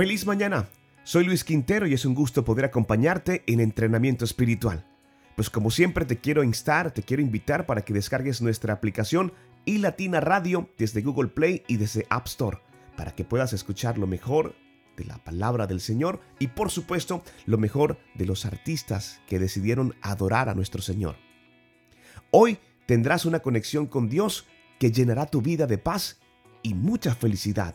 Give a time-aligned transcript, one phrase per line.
[0.00, 0.66] Feliz mañana.
[1.04, 4.86] Soy Luis Quintero y es un gusto poder acompañarte en entrenamiento espiritual.
[5.36, 9.34] Pues como siempre te quiero instar, te quiero invitar para que descargues nuestra aplicación
[9.66, 12.60] y Radio desde Google Play y desde App Store,
[12.96, 14.54] para que puedas escuchar lo mejor
[14.96, 19.96] de la palabra del Señor y por supuesto lo mejor de los artistas que decidieron
[20.00, 21.16] adorar a nuestro Señor.
[22.30, 22.56] Hoy
[22.86, 24.46] tendrás una conexión con Dios
[24.78, 26.20] que llenará tu vida de paz
[26.62, 27.74] y mucha felicidad.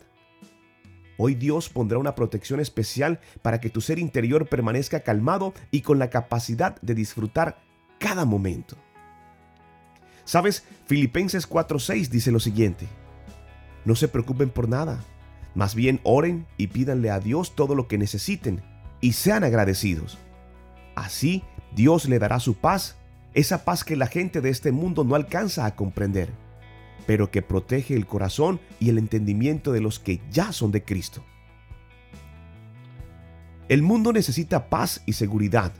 [1.17, 5.99] Hoy Dios pondrá una protección especial para que tu ser interior permanezca calmado y con
[5.99, 7.61] la capacidad de disfrutar
[7.99, 8.75] cada momento.
[10.25, 12.87] Sabes, Filipenses 4:6 dice lo siguiente,
[13.85, 14.99] no se preocupen por nada,
[15.53, 18.61] más bien oren y pídanle a Dios todo lo que necesiten
[18.99, 20.17] y sean agradecidos.
[20.95, 21.43] Así
[21.75, 22.97] Dios le dará su paz,
[23.33, 26.29] esa paz que la gente de este mundo no alcanza a comprender
[27.05, 31.23] pero que protege el corazón y el entendimiento de los que ya son de Cristo.
[33.67, 35.73] El mundo necesita paz y seguridad.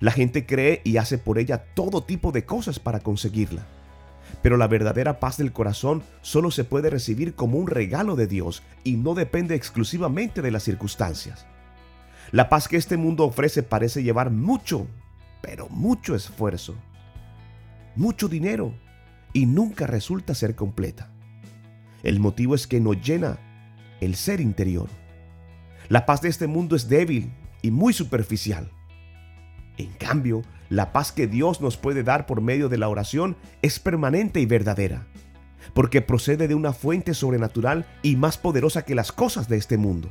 [0.00, 3.66] La gente cree y hace por ella todo tipo de cosas para conseguirla.
[4.42, 8.62] Pero la verdadera paz del corazón solo se puede recibir como un regalo de Dios
[8.82, 11.46] y no depende exclusivamente de las circunstancias.
[12.30, 14.86] La paz que este mundo ofrece parece llevar mucho,
[15.40, 16.74] pero mucho esfuerzo,
[17.96, 18.74] mucho dinero
[19.34, 21.10] y nunca resulta ser completa.
[22.02, 23.38] El motivo es que no llena
[24.00, 24.88] el ser interior.
[25.88, 28.70] La paz de este mundo es débil y muy superficial.
[29.76, 33.78] En cambio, la paz que Dios nos puede dar por medio de la oración es
[33.80, 35.06] permanente y verdadera,
[35.74, 40.10] porque procede de una fuente sobrenatural y más poderosa que las cosas de este mundo.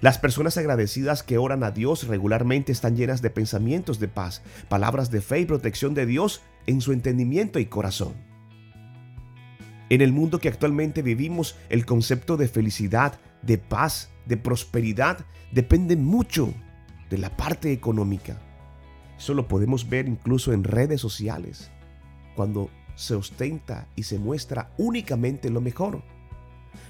[0.00, 5.10] Las personas agradecidas que oran a Dios regularmente están llenas de pensamientos de paz, palabras
[5.10, 8.25] de fe y protección de Dios en su entendimiento y corazón.
[9.88, 15.96] En el mundo que actualmente vivimos, el concepto de felicidad, de paz, de prosperidad depende
[15.96, 16.52] mucho
[17.08, 18.40] de la parte económica.
[19.16, 21.70] Eso lo podemos ver incluso en redes sociales,
[22.34, 26.02] cuando se ostenta y se muestra únicamente lo mejor.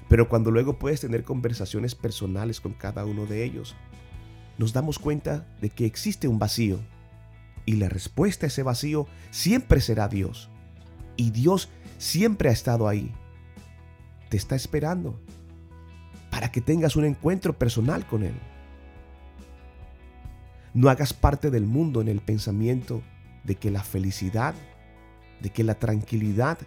[0.09, 3.75] Pero cuando luego puedes tener conversaciones personales con cada uno de ellos,
[4.57, 6.79] nos damos cuenta de que existe un vacío.
[7.65, 10.49] Y la respuesta a ese vacío siempre será Dios.
[11.17, 13.11] Y Dios siempre ha estado ahí.
[14.29, 15.19] Te está esperando
[16.29, 18.35] para que tengas un encuentro personal con Él.
[20.73, 23.01] No hagas parte del mundo en el pensamiento
[23.43, 24.53] de que la felicidad,
[25.41, 26.59] de que la tranquilidad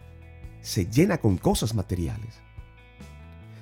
[0.60, 2.40] se llena con cosas materiales.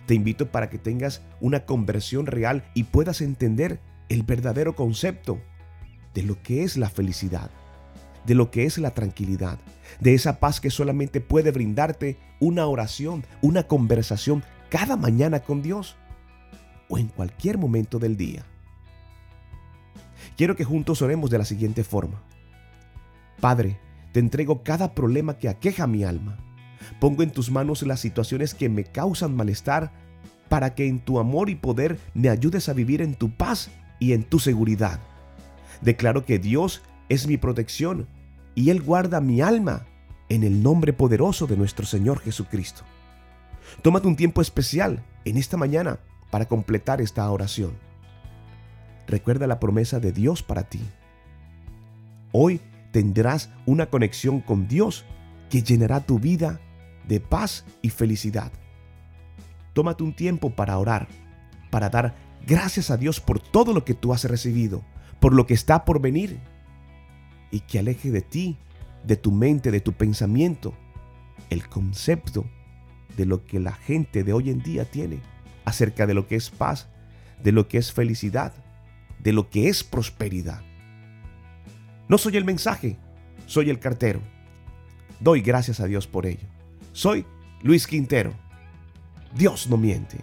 [0.06, 5.38] Te invito para que tengas una conversión real y puedas entender el verdadero concepto
[6.15, 7.50] de lo que es la felicidad,
[8.28, 9.59] de lo que es la tranquilidad,
[9.99, 15.97] de esa paz que solamente puede brindarte una oración, una conversación cada mañana con Dios
[16.88, 18.44] o en cualquier momento del día.
[20.37, 22.22] Quiero que juntos oremos de la siguiente forma.
[23.41, 23.81] Padre,
[24.12, 26.38] te entrego cada problema que aqueja mi alma
[27.00, 29.93] Pongo en tus manos las situaciones que me causan malestar
[30.49, 34.12] para que en tu amor y poder me ayudes a vivir en tu paz y
[34.12, 35.00] en tu seguridad.
[35.83, 38.09] Declaro que Dios es mi protección
[38.59, 39.87] y Él guarda mi alma
[40.29, 42.83] en el nombre poderoso de nuestro Señor Jesucristo.
[43.83, 47.71] Tómate un tiempo especial en esta mañana para completar esta oración.
[49.07, 50.81] Recuerda la promesa de Dios para ti.
[52.33, 52.61] Hoy
[52.91, 55.05] tendrás una conexión con Dios
[55.51, 56.61] que llenará tu vida
[57.07, 58.51] de paz y felicidad.
[59.73, 61.07] Tómate un tiempo para orar,
[61.71, 64.83] para dar gracias a Dios por todo lo que tú has recibido,
[65.21, 66.41] por lo que está por venir,
[67.51, 68.57] y que aleje de ti,
[69.05, 70.75] de tu mente, de tu pensamiento,
[71.51, 72.45] el concepto
[73.17, 75.21] de lo que la gente de hoy en día tiene
[75.65, 76.89] acerca de lo que es paz,
[77.43, 78.53] de lo que es felicidad,
[79.19, 80.63] de lo que es prosperidad.
[82.09, 82.97] No soy el mensaje,
[83.47, 84.21] soy el cartero.
[85.21, 86.47] Doy gracias a Dios por ello.
[86.93, 87.27] Soy
[87.63, 88.33] Luis Quintero.
[89.35, 90.19] Dios no miente.